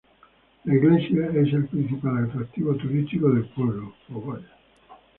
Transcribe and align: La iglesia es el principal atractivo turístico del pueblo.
La 0.63 0.73
iglesia 0.73 1.27
es 1.39 1.53
el 1.53 1.67
principal 1.67 2.23
atractivo 2.23 2.73
turístico 2.75 3.29
del 3.29 3.45
pueblo. 3.49 3.93